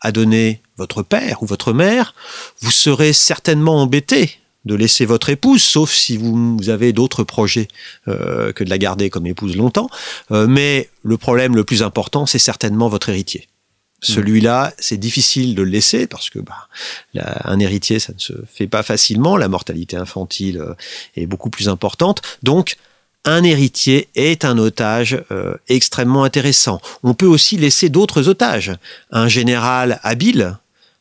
à 0.00 0.12
donner 0.12 0.62
votre 0.76 1.02
père 1.02 1.42
ou 1.42 1.46
votre 1.46 1.72
mère, 1.72 2.14
vous 2.60 2.70
serez 2.70 3.12
certainement 3.12 3.82
embêté 3.82 4.40
de 4.64 4.74
laisser 4.74 5.06
votre 5.06 5.30
épouse, 5.30 5.62
sauf 5.62 5.90
si 5.90 6.16
vous, 6.16 6.68
avez 6.68 6.92
d'autres 6.92 7.24
projets 7.24 7.68
euh, 8.08 8.52
que 8.52 8.62
de 8.62 8.70
la 8.70 8.78
garder 8.78 9.08
comme 9.08 9.26
épouse 9.26 9.56
longtemps. 9.56 9.88
Euh, 10.30 10.46
mais 10.46 10.90
le 11.02 11.16
problème 11.16 11.56
le 11.56 11.64
plus 11.64 11.82
important, 11.82 12.26
c'est 12.26 12.38
certainement 12.38 12.88
votre 12.88 13.08
héritier. 13.08 13.48
Mmh. 13.48 14.12
Celui-là, 14.12 14.74
c'est 14.78 14.98
difficile 14.98 15.54
de 15.54 15.62
le 15.62 15.70
laisser 15.70 16.06
parce 16.06 16.28
que 16.28 16.38
bah, 16.38 16.68
un 17.44 17.58
héritier, 17.58 17.98
ça 17.98 18.12
ne 18.12 18.18
se 18.18 18.34
fait 18.52 18.66
pas 18.66 18.82
facilement. 18.82 19.36
La 19.36 19.48
mortalité 19.48 19.96
infantile 19.96 20.58
euh, 20.58 20.74
est 21.16 21.26
beaucoup 21.26 21.50
plus 21.50 21.68
importante. 21.68 22.20
Donc, 22.42 22.76
un 23.24 23.44
héritier 23.44 24.08
est 24.14 24.44
un 24.44 24.56
otage 24.58 25.22
euh, 25.30 25.54
extrêmement 25.68 26.24
intéressant. 26.24 26.80
On 27.02 27.14
peut 27.14 27.26
aussi 27.26 27.56
laisser 27.56 27.88
d'autres 27.88 28.28
otages. 28.28 28.72
Un 29.10 29.28
général 29.28 30.00
habile, 30.02 30.56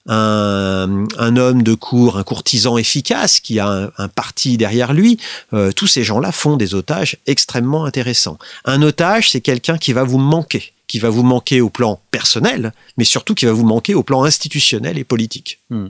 un, 0.07 1.37
homme 1.37 1.63
de 1.63 1.73
cour, 1.75 2.17
un 2.17 2.23
courtisan 2.23 2.77
efficace 2.77 3.39
qui 3.39 3.59
a 3.59 3.91
un, 3.97 4.07
parti 4.07 4.57
derrière 4.57 4.93
lui, 4.93 5.19
euh, 5.53 5.71
tous 5.71 5.87
ces 5.87 6.03
gens-là 6.03 6.31
font 6.31 6.57
des 6.57 6.73
otages 6.73 7.17
extrêmement 7.27 7.85
intéressants. 7.85 8.39
Un 8.65 8.81
otage, 8.81 9.29
c'est 9.31 9.41
quelqu'un 9.41 9.77
qui 9.77 9.93
va 9.93 10.03
vous 10.03 10.17
manquer, 10.17 10.73
qui 10.87 10.99
va 10.99 11.09
vous 11.09 11.23
manquer 11.23 11.61
au 11.61 11.69
plan 11.69 12.01
personnel, 12.11 12.73
mais 12.97 13.03
surtout 13.03 13.35
qui 13.35 13.45
va 13.45 13.51
vous 13.51 13.65
manquer 13.65 13.93
au 13.93 14.03
plan 14.03 14.23
institutionnel 14.23 14.97
et 14.97 15.03
politique. 15.03 15.59
Hmm. 15.69 15.87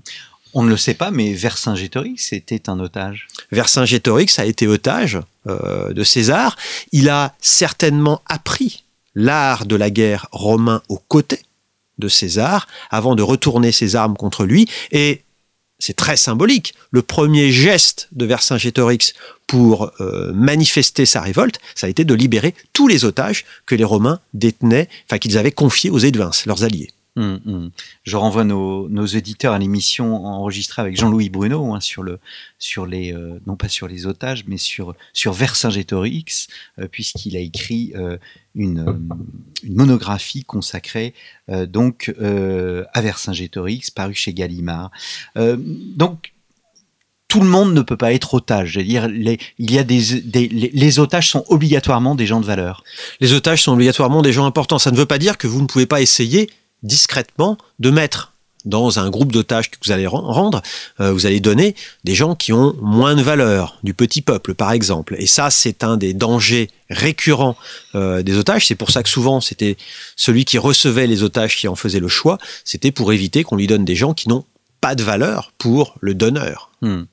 On 0.53 0.63
ne 0.63 0.69
le 0.69 0.77
sait 0.77 0.95
pas, 0.95 1.11
mais 1.11 1.33
Vercingétorix 1.33 2.33
était 2.33 2.69
un 2.69 2.79
otage. 2.79 3.27
Vercingétorix 3.51 4.39
a 4.39 4.45
été 4.45 4.67
otage 4.67 5.19
euh, 5.47 5.93
de 5.93 6.03
César. 6.03 6.55
Il 6.91 7.09
a 7.09 7.35
certainement 7.39 8.21
appris 8.25 8.83
l'art 9.13 9.65
de 9.65 9.75
la 9.75 9.89
guerre 9.89 10.27
romain 10.31 10.81
aux 10.89 10.97
côtés 10.97 11.43
de 11.99 12.07
César 12.07 12.67
avant 12.89 13.15
de 13.15 13.21
retourner 13.21 13.71
ses 13.71 13.95
armes 13.95 14.15
contre 14.15 14.45
lui. 14.45 14.67
Et 14.91 15.21
c'est 15.77 15.95
très 15.95 16.17
symbolique. 16.17 16.73
Le 16.91 17.01
premier 17.01 17.51
geste 17.51 18.07
de 18.11 18.25
Vercingétorix 18.25 19.13
pour 19.47 19.91
euh, 20.01 20.31
manifester 20.33 21.05
sa 21.05 21.21
révolte, 21.21 21.59
ça 21.75 21.87
a 21.87 21.89
été 21.89 22.05
de 22.05 22.13
libérer 22.13 22.53
tous 22.73 22.87
les 22.87 23.05
otages 23.05 23.45
que 23.65 23.75
les 23.75 23.83
Romains 23.83 24.19
détenaient, 24.33 24.89
enfin 25.05 25.17
qu'ils 25.19 25.37
avaient 25.37 25.51
confiés 25.51 25.89
aux 25.89 25.99
Édevins, 25.99 26.31
leurs 26.45 26.63
alliés. 26.63 26.91
Hum, 27.19 27.41
hum. 27.45 27.71
Je 28.03 28.15
renvoie 28.15 28.45
nos, 28.45 28.87
nos 28.87 29.05
éditeurs 29.05 29.51
à 29.51 29.59
l'émission 29.59 30.25
enregistrée 30.25 30.81
avec 30.81 30.97
Jean-Louis 30.97 31.29
Bruno 31.29 31.73
hein, 31.73 31.81
sur 31.81 32.01
le, 32.01 32.17
sur 32.59 32.85
les, 32.85 33.13
euh, 33.13 33.41
non 33.45 33.57
pas 33.57 33.67
sur 33.67 33.89
les 33.89 34.05
otages, 34.05 34.45
mais 34.47 34.55
sur 34.55 34.95
Vercingétorix, 35.25 36.47
euh, 36.79 36.87
puisqu'il 36.89 37.35
a 37.35 37.41
écrit 37.41 37.91
euh, 37.95 38.17
une, 38.55 38.85
monographie 39.67 40.45
consacrée 40.45 41.13
donc 41.49 42.13
à 42.19 43.01
Vercingétorix, 43.01 43.91
parue 43.93 44.15
chez 44.15 44.33
Gallimard. 44.33 44.91
donc 45.35 46.33
tout 47.27 47.41
le 47.41 47.47
monde 47.47 47.73
ne 47.73 47.81
peut 47.81 47.97
pas 47.97 48.13
être 48.13 48.33
otage. 48.33 48.77
Les, 48.77 49.37
il 49.59 49.71
y 49.71 49.77
a 49.77 49.83
des, 49.83 49.99
les, 50.49 50.99
otages 50.99 51.29
sont 51.29 51.45
obligatoirement 51.47 52.15
des 52.15 52.25
gens 52.25 52.39
de 52.39 52.45
valeur. 52.45 52.83
Les 53.19 53.33
otages 53.33 53.63
sont 53.63 53.73
obligatoirement 53.73 54.21
des 54.21 54.33
gens 54.33 54.45
importants. 54.45 54.79
Ça 54.79 54.91
ne 54.91 54.97
veut 54.97 55.05
pas 55.05 55.19
dire 55.19 55.37
que 55.37 55.47
vous 55.47 55.61
ne 55.61 55.67
pouvez 55.67 55.85
pas 55.85 56.01
essayer 56.01 56.49
discrètement 56.83 57.57
de 57.79 57.89
mettre 57.89 58.33
dans 58.65 58.99
un 58.99 59.09
groupe 59.09 59.31
d'otages 59.31 59.71
que 59.71 59.77
vous 59.83 59.91
allez 59.91 60.07
rendre, 60.07 60.61
euh, 60.99 61.11
vous 61.11 61.25
allez 61.25 61.39
donner 61.39 61.75
des 62.03 62.15
gens 62.15 62.35
qui 62.35 62.51
ont 62.51 62.75
moins 62.81 63.15
de 63.15 63.21
valeur, 63.21 63.79
du 63.83 63.93
petit 63.93 64.21
peuple 64.21 64.53
par 64.53 64.71
exemple. 64.71 65.15
Et 65.17 65.27
ça, 65.27 65.49
c'est 65.49 65.83
un 65.83 65.97
des 65.97 66.13
dangers 66.13 66.69
récurrents 66.89 67.55
euh, 67.95 68.21
des 68.21 68.37
otages. 68.37 68.67
C'est 68.67 68.75
pour 68.75 68.91
ça 68.91 69.03
que 69.03 69.09
souvent, 69.09 69.41
c'était 69.41 69.77
celui 70.15 70.45
qui 70.45 70.57
recevait 70.57 71.07
les 71.07 71.23
otages 71.23 71.57
qui 71.57 71.67
en 71.67 71.75
faisait 71.75 71.99
le 71.99 72.07
choix. 72.07 72.37
C'était 72.65 72.91
pour 72.91 73.13
éviter 73.13 73.43
qu'on 73.43 73.55
lui 73.55 73.67
donne 73.67 73.85
des 73.85 73.95
gens 73.95 74.13
qui 74.13 74.27
n'ont 74.27 74.45
pas 74.81 74.95
de 74.95 75.03
valeur 75.03 75.51
pour 75.57 75.95
le 76.01 76.13
donneur. 76.13 76.71
Hmm. 76.81 77.03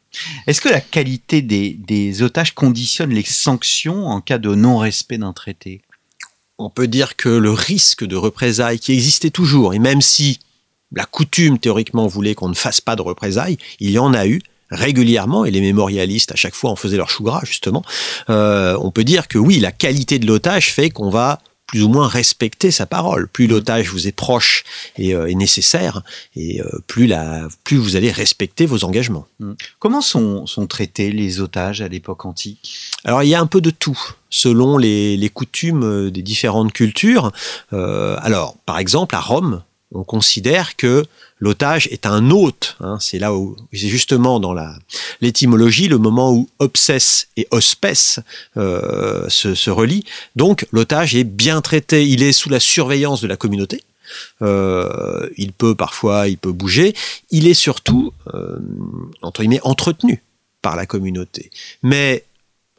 Est-ce 0.46 0.60
que 0.60 0.68
la 0.68 0.80
qualité 0.80 1.42
des 1.42 2.22
otages 2.22 2.54
conditionne 2.54 3.10
les 3.10 3.24
sanctions 3.24 4.06
en 4.06 4.20
cas 4.20 4.38
de 4.38 4.54
non-respect 4.54 5.18
d'un 5.18 5.32
traité? 5.32 5.82
On 6.58 6.70
peut 6.70 6.88
dire 6.88 7.16
que 7.16 7.28
le 7.28 7.50
risque 7.50 8.04
de 8.04 8.16
représailles 8.16 8.78
qui 8.78 8.92
existait 8.92 9.30
toujours, 9.30 9.74
et 9.74 9.78
même 9.78 10.00
si 10.00 10.40
la 10.92 11.04
coutume 11.04 11.58
théoriquement 11.58 12.06
voulait 12.06 12.34
qu'on 12.34 12.48
ne 12.48 12.54
fasse 12.54 12.80
pas 12.80 12.96
de 12.96 13.02
représailles, 13.02 13.58
il 13.80 13.90
y 13.90 13.98
en 13.98 14.14
a 14.14 14.26
eu 14.26 14.40
régulièrement, 14.70 15.44
et 15.44 15.50
les 15.50 15.60
mémorialistes 15.60 16.32
à 16.32 16.36
chaque 16.36 16.54
fois 16.54 16.70
en 16.70 16.76
faisaient 16.76 16.96
leur 16.96 17.10
chou 17.10 17.22
gras 17.22 17.42
justement, 17.44 17.82
euh, 18.30 18.76
on 18.80 18.90
peut 18.90 19.04
dire 19.04 19.28
que 19.28 19.38
oui, 19.38 19.60
la 19.60 19.72
qualité 19.72 20.18
de 20.18 20.26
l'otage 20.26 20.72
fait 20.72 20.90
qu'on 20.90 21.10
va 21.10 21.40
plus 21.66 21.82
ou 21.82 21.88
moins 21.88 22.08
respecter 22.08 22.70
sa 22.70 22.86
parole. 22.86 23.28
Plus 23.28 23.46
l'otage 23.46 23.88
vous 23.90 24.06
est 24.06 24.12
proche 24.12 24.64
et 24.96 25.14
euh, 25.14 25.26
est 25.26 25.34
nécessaire, 25.34 26.02
et 26.34 26.60
euh, 26.60 26.78
plus, 26.86 27.06
la, 27.06 27.48
plus 27.64 27.76
vous 27.76 27.96
allez 27.96 28.10
respecter 28.10 28.66
vos 28.66 28.84
engagements. 28.84 29.26
Hmm. 29.40 29.54
Comment 29.78 30.00
sont, 30.00 30.46
sont 30.46 30.66
traités 30.66 31.10
les 31.10 31.40
otages 31.40 31.80
à 31.80 31.88
l'époque 31.88 32.24
antique? 32.24 32.78
Alors 33.04 33.22
il 33.22 33.28
y 33.28 33.34
a 33.34 33.40
un 33.40 33.46
peu 33.46 33.60
de 33.60 33.70
tout 33.70 33.98
selon 34.30 34.76
les, 34.76 35.16
les 35.16 35.28
coutumes 35.28 35.84
euh, 35.84 36.10
des 36.10 36.22
différentes 36.22 36.72
cultures. 36.72 37.32
alors, 37.72 38.56
par 38.66 38.78
exemple, 38.78 39.14
à 39.14 39.20
Rome, 39.20 39.62
on 39.92 40.04
considère 40.04 40.76
que 40.76 41.04
l'otage 41.38 41.88
est 41.88 42.06
un 42.06 42.30
hôte. 42.30 42.76
Hein. 42.80 42.98
c'est 43.00 43.18
là 43.18 43.34
où 43.34 43.56
c'est 43.72 43.88
justement 43.88 44.40
dans 44.40 44.52
la 44.52 44.76
l'étymologie 45.20 45.88
le 45.88 45.98
moment 45.98 46.32
où 46.32 46.48
obsesse 46.58 47.28
et 47.36 47.46
hospes 47.50 48.20
euh, 48.56 49.28
se, 49.28 49.54
se 49.54 49.70
relient. 49.70 50.04
Donc 50.34 50.66
l'otage 50.72 51.14
est 51.14 51.24
bien 51.24 51.60
traité, 51.60 52.06
il 52.06 52.22
est 52.22 52.32
sous 52.32 52.48
la 52.48 52.60
surveillance 52.60 53.20
de 53.20 53.26
la 53.26 53.36
communauté. 53.36 53.82
Euh, 54.42 55.28
il 55.36 55.52
peut 55.52 55.74
parfois, 55.74 56.28
il 56.28 56.38
peut 56.38 56.52
bouger. 56.52 56.94
Il 57.30 57.46
est 57.46 57.54
surtout 57.54 58.12
euh, 58.34 58.58
entre 59.22 59.42
guillemets 59.42 59.60
entretenu 59.62 60.22
par 60.62 60.76
la 60.76 60.86
communauté. 60.86 61.50
Mais 61.82 62.24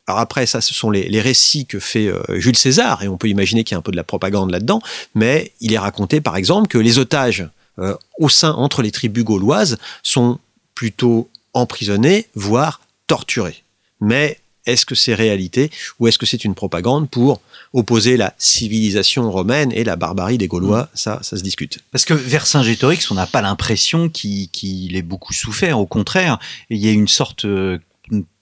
alors 0.08 0.20
après, 0.20 0.46
ça, 0.46 0.62
ce 0.62 0.74
sont 0.74 0.90
les, 0.90 1.10
les 1.10 1.22
récits 1.22 1.66
que 1.66 1.80
fait 1.80 2.08
euh, 2.08 2.22
Jules 2.40 2.58
César, 2.58 3.04
et 3.04 3.10
on 3.10 3.18
peut 3.18 3.28
imaginer 3.28 3.66
qu'il 3.66 3.74
y 3.74 3.76
a 3.76 3.80
un 3.80 3.82
peu 3.82 3.92
de 3.92 3.98
la 3.98 4.06
propagande 4.06 4.52
là-dedans, 4.52 4.82
mais 5.16 5.52
il 5.60 5.74
est 5.74 5.78
raconté, 5.78 6.22
par 6.22 6.38
exemple, 6.38 6.70
que 6.70 6.78
les 6.78 6.98
otages 6.98 7.48
euh, 7.80 7.96
au 8.18 8.30
sein, 8.30 8.54
entre 8.54 8.82
les 8.82 8.92
tribus 8.92 9.26
gauloises, 9.26 9.78
sont 10.04 10.40
plutôt 10.76 11.30
emprisonnés, 11.54 12.28
voire 12.36 12.80
torturés. 13.08 13.64
Mais 14.00 14.40
est-ce 14.66 14.86
que 14.86 14.96
c'est 14.96 15.14
réalité 15.14 15.72
ou 16.00 16.08
est-ce 16.08 16.18
que 16.18 16.26
c'est 16.26 16.44
une 16.44 16.56
propagande 16.56 17.10
pour 17.10 17.42
opposer 17.74 18.18
la 18.18 18.34
civilisation 18.38 19.32
romaine 19.32 19.72
et 19.72 19.84
la 19.84 19.96
barbarie 19.96 20.38
des 20.38 20.48
Gaulois? 20.48 20.84
Mm. 20.84 20.88
Ça, 20.94 21.20
ça 21.22 21.38
se 21.38 21.44
discute. 21.44 21.80
Parce 21.92 22.06
que 22.06 22.14
Vercingétorix, 22.14 23.10
on 23.12 23.16
n'a 23.16 23.28
pas 23.28 23.42
l'impression 23.42 24.10
qu'il 24.10 24.96
ait 24.96 25.02
beaucoup 25.02 25.34
souffert. 25.34 25.80
Au 25.80 25.86
contraire, 25.86 26.38
il 26.70 26.78
y 26.78 26.88
a 26.88 26.92
une 26.92 27.08
sorte 27.08 27.46
euh, 27.46 27.80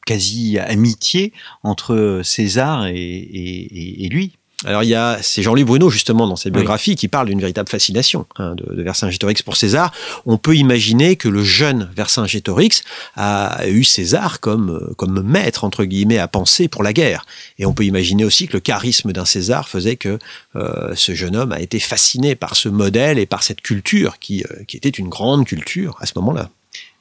quasi 0.06 0.60
amitié 0.60 1.34
entre 1.64 2.22
César 2.24 2.88
et 2.88 4.08
lui. 4.12 4.34
Alors 4.64 4.84
il 4.84 4.90
y 4.90 4.96
a, 4.96 5.20
c'est 5.22 5.44
Jean-Louis 5.44 5.66
Bruno 5.66 5.90
justement 5.90 6.28
dans 6.28 6.38
ses 6.38 6.50
biographies 6.50 6.96
qui 6.96 7.10
parle 7.10 7.28
d'une 7.28 7.42
véritable 7.42 7.68
fascination 7.68 8.26
hein, 8.38 8.56
de, 8.56 8.74
de 8.74 8.84
Vercingétorix 8.84 9.44
pour 9.44 9.58
César. 9.58 9.92
On 10.26 10.38
peut 10.38 10.56
imaginer 10.56 11.18
que 11.18 11.28
le 11.28 11.44
jeune 11.44 11.90
Vercingétorix 11.96 12.84
a 13.18 13.68
eu 13.68 13.84
César 13.84 14.40
comme 14.40 14.94
comme 14.98 15.22
maître 15.22 15.66
entre 15.66 15.84
guillemets 15.84 16.20
à 16.20 16.30
penser 16.30 16.70
pour 16.70 16.84
la 16.84 16.94
guerre. 16.94 17.26
Et 17.60 17.66
on 17.66 17.74
peut 17.74 17.84
imaginer 17.84 18.24
aussi 18.24 18.48
que 18.48 18.54
le 18.54 18.62
charisme 18.62 19.12
d'un 19.12 19.26
César 19.26 19.68
faisait 19.68 19.98
que 19.98 20.20
euh, 20.56 20.94
ce 20.96 21.14
jeune 21.14 21.36
homme 21.36 21.52
a 21.52 21.60
été 21.60 21.80
fasciné 21.80 22.36
par 22.36 22.56
ce 22.56 22.70
modèle 22.70 23.20
et 23.20 23.26
par 23.26 23.44
cette 23.44 23.62
culture 23.62 24.20
qui 24.20 24.44
euh, 24.44 24.64
qui 24.68 24.78
était 24.78 24.90
une 24.90 25.10
grande 25.10 25.46
culture 25.46 25.98
à 26.00 26.06
ce 26.06 26.14
moment-là. 26.16 26.50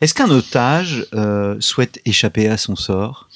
Est-ce 0.05 0.13
qu'un 0.13 0.29
otage 0.29 1.07
euh, 1.15 1.57
souhaite 1.61 1.99
échapper 2.05 2.47
à 2.47 2.59
son 2.59 2.77
sort? 2.77 3.31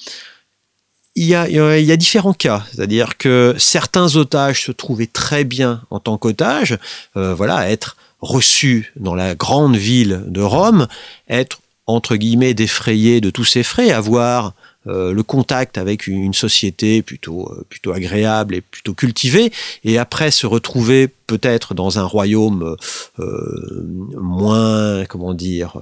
Il 1.15 1.25
y, 1.25 1.33
a, 1.33 1.97
différents 1.97 2.35
cas, 2.35 2.63
c'est-à-dire 2.71 3.17
que 3.17 3.55
certains 3.57 4.15
otages 4.17 4.65
se 4.65 4.71
trouvaient 4.71 5.07
très 5.07 5.45
bien 5.45 5.81
en 5.89 5.99
tant 5.99 6.19
qu'otages, 6.19 6.77
euh, 7.17 7.33
voilà, 7.33 7.71
être 7.71 7.97
reçus 8.21 8.93
dans 8.97 9.15
la 9.15 9.33
grande 9.33 9.77
ville 9.77 10.21
de 10.27 10.41
Rome, 10.41 10.87
être 11.27 11.59
entre 11.87 12.15
guillemets 12.15 12.53
défrayés 12.53 13.19
de 13.19 13.31
tous 13.31 13.45
ces 13.45 13.63
frais, 13.63 13.89
avoir 13.89 14.53
euh, 14.87 15.11
le 15.11 15.23
contact 15.23 15.77
avec 15.77 16.07
une 16.07 16.33
société 16.33 17.01
plutôt, 17.01 17.51
euh, 17.51 17.65
plutôt 17.69 17.91
agréable 17.91 18.55
et 18.55 18.61
plutôt 18.61 18.93
cultivée, 18.93 19.51
et 19.83 19.97
après 19.97 20.31
se 20.31 20.47
retrouver 20.47 21.09
peut-être 21.27 21.73
dans 21.73 21.99
un 21.99 22.05
royaume 22.05 22.77
euh, 23.19 23.85
moins, 24.21 25.03
comment 25.05 25.33
dire, 25.33 25.77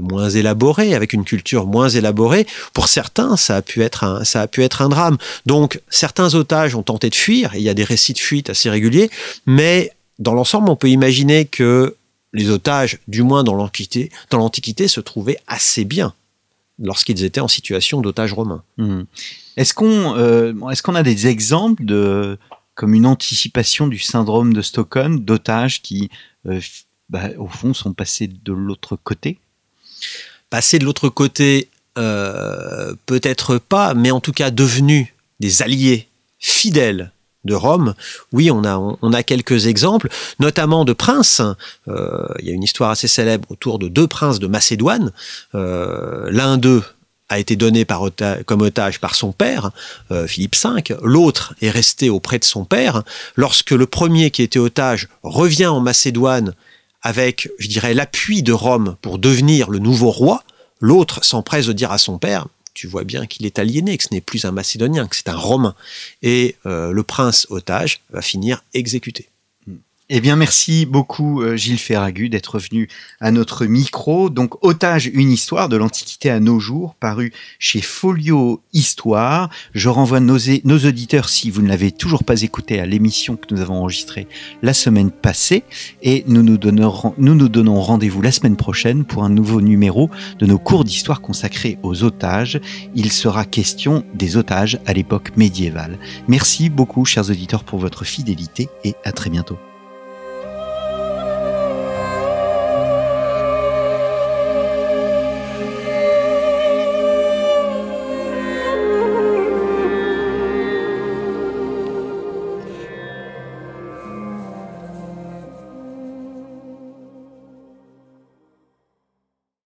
moins 0.00 0.30
élaboré, 0.30 0.94
avec 0.94 1.12
une 1.12 1.24
culture 1.24 1.66
moins 1.66 1.90
élaborée, 1.90 2.46
pour 2.72 2.88
certains, 2.88 3.36
ça 3.36 3.56
a 3.56 3.62
pu 3.62 3.82
être 3.82 4.02
un, 4.04 4.24
ça 4.24 4.40
a 4.40 4.46
pu 4.46 4.62
être 4.62 4.80
un 4.80 4.88
drame. 4.88 5.18
Donc, 5.44 5.82
certains 5.90 6.34
otages 6.34 6.74
ont 6.74 6.82
tenté 6.82 7.10
de 7.10 7.14
fuir, 7.14 7.54
et 7.54 7.58
il 7.58 7.64
y 7.64 7.68
a 7.68 7.74
des 7.74 7.84
récits 7.84 8.14
de 8.14 8.18
fuite 8.18 8.48
assez 8.48 8.70
réguliers, 8.70 9.10
mais 9.44 9.92
dans 10.18 10.32
l'ensemble, 10.32 10.70
on 10.70 10.76
peut 10.76 10.88
imaginer 10.88 11.44
que 11.44 11.96
les 12.32 12.48
otages, 12.48 12.98
du 13.08 13.22
moins 13.22 13.44
dans 13.44 13.54
l'Antiquité, 13.54 14.10
dans 14.30 14.38
l'Antiquité, 14.38 14.88
se 14.88 15.00
trouvaient 15.00 15.38
assez 15.46 15.84
bien 15.84 16.14
lorsqu'ils 16.78 17.24
étaient 17.24 17.40
en 17.40 17.48
situation 17.48 18.00
d'otage 18.00 18.32
romain. 18.32 18.62
Hmm. 18.76 19.02
Est-ce 19.56 19.74
qu'on 19.74 20.16
euh, 20.16 20.52
est 20.70 20.82
qu'on 20.82 20.94
a 20.94 21.02
des 21.02 21.26
exemples 21.26 21.84
de 21.84 22.38
comme 22.74 22.94
une 22.94 23.06
anticipation 23.06 23.88
du 23.88 23.98
syndrome 23.98 24.52
de 24.52 24.62
Stockholm 24.62 25.20
d'otages 25.20 25.82
qui 25.82 26.10
euh, 26.46 26.60
bah, 27.08 27.30
au 27.38 27.48
fond 27.48 27.74
sont 27.74 27.92
passés 27.92 28.28
de 28.28 28.52
l'autre 28.52 28.96
côté? 28.96 29.38
Passés 30.50 30.78
de 30.78 30.84
l'autre 30.84 31.08
côté, 31.08 31.68
euh, 31.98 32.94
peut-être 33.06 33.58
pas, 33.58 33.94
mais 33.94 34.12
en 34.12 34.20
tout 34.20 34.32
cas 34.32 34.50
devenus 34.50 35.08
des 35.40 35.62
alliés 35.62 36.08
fidèles 36.38 37.10
de 37.44 37.54
Rome, 37.54 37.94
oui, 38.32 38.50
on 38.50 38.64
a, 38.64 38.76
on 38.76 39.12
a 39.12 39.22
quelques 39.22 39.66
exemples, 39.66 40.08
notamment 40.40 40.84
de 40.84 40.92
princes. 40.92 41.40
Euh, 41.88 42.28
il 42.40 42.46
y 42.46 42.50
a 42.50 42.54
une 42.54 42.62
histoire 42.62 42.90
assez 42.90 43.08
célèbre 43.08 43.50
autour 43.50 43.78
de 43.78 43.88
deux 43.88 44.06
princes 44.06 44.38
de 44.38 44.46
Macédoine. 44.46 45.12
Euh, 45.54 46.28
l'un 46.30 46.58
d'eux 46.58 46.82
a 47.28 47.38
été 47.38 47.56
donné 47.56 47.86
comme 48.46 48.62
otage 48.62 49.00
par 49.00 49.14
son 49.14 49.32
père, 49.32 49.70
euh, 50.10 50.26
Philippe 50.26 50.56
V. 50.56 50.96
L'autre 51.02 51.54
est 51.60 51.70
resté 51.70 52.08
auprès 52.08 52.38
de 52.38 52.44
son 52.44 52.64
père. 52.64 53.02
Lorsque 53.36 53.72
le 53.72 53.86
premier 53.86 54.30
qui 54.30 54.42
était 54.42 54.58
otage 54.58 55.08
revient 55.22 55.66
en 55.66 55.80
Macédoine 55.80 56.54
avec, 57.02 57.50
je 57.58 57.68
dirais, 57.68 57.94
l'appui 57.94 58.42
de 58.42 58.52
Rome 58.52 58.96
pour 59.02 59.18
devenir 59.18 59.70
le 59.70 59.78
nouveau 59.78 60.10
roi, 60.10 60.42
l'autre 60.80 61.24
s'empresse 61.24 61.66
de 61.66 61.72
dire 61.72 61.92
à 61.92 61.98
son 61.98 62.18
père, 62.18 62.46
tu 62.78 62.86
vois 62.86 63.02
bien 63.02 63.26
qu'il 63.26 63.44
est 63.44 63.58
aliéné, 63.58 63.98
que 63.98 64.04
ce 64.04 64.14
n'est 64.14 64.20
plus 64.20 64.44
un 64.44 64.52
Macédonien, 64.52 65.08
que 65.08 65.16
c'est 65.16 65.28
un 65.28 65.36
Romain. 65.36 65.74
Et 66.22 66.54
euh, 66.64 66.92
le 66.92 67.02
prince 67.02 67.48
otage 67.50 68.02
va 68.10 68.22
finir 68.22 68.62
exécuté. 68.72 69.30
Eh 70.10 70.22
bien, 70.22 70.36
merci 70.36 70.86
beaucoup 70.86 71.42
euh, 71.42 71.54
Gilles 71.54 71.78
Ferragu 71.78 72.30
d'être 72.30 72.58
venu 72.58 72.88
à 73.20 73.30
notre 73.30 73.66
micro. 73.66 74.30
Donc, 74.30 74.64
Otage, 74.64 75.10
une 75.12 75.30
histoire 75.30 75.68
de 75.68 75.76
l'Antiquité 75.76 76.30
à 76.30 76.40
nos 76.40 76.58
jours, 76.60 76.94
paru 76.94 77.30
chez 77.58 77.82
Folio 77.82 78.62
Histoire. 78.72 79.50
Je 79.74 79.90
renvoie 79.90 80.20
nos, 80.20 80.38
auditeurs, 80.38 81.28
si 81.28 81.50
vous 81.50 81.60
ne 81.60 81.68
l'avez 81.68 81.92
toujours 81.92 82.24
pas 82.24 82.40
écouté, 82.40 82.80
à 82.80 82.86
l'émission 82.86 83.36
que 83.36 83.54
nous 83.54 83.60
avons 83.60 83.80
enregistrée 83.80 84.28
la 84.62 84.72
semaine 84.72 85.10
passée. 85.10 85.62
Et 86.02 86.24
nous, 86.26 86.42
nous 86.42 86.56
donnons 86.56 87.82
rendez-vous 87.82 88.22
la 88.22 88.32
semaine 88.32 88.56
prochaine 88.56 89.04
pour 89.04 89.24
un 89.24 89.30
nouveau 89.30 89.60
numéro 89.60 90.08
de 90.38 90.46
nos 90.46 90.58
cours 90.58 90.84
d'histoire 90.84 91.20
consacrés 91.20 91.76
aux 91.82 92.02
otages. 92.02 92.62
Il 92.94 93.12
sera 93.12 93.44
question 93.44 94.04
des 94.14 94.38
otages 94.38 94.78
à 94.86 94.94
l'époque 94.94 95.36
médiévale. 95.36 95.98
Merci 96.28 96.70
beaucoup, 96.70 97.04
chers 97.04 97.28
auditeurs, 97.28 97.62
pour 97.62 97.78
votre 97.78 98.04
fidélité 98.06 98.70
et 98.84 98.94
à 99.04 99.12
très 99.12 99.28
bientôt. 99.28 99.58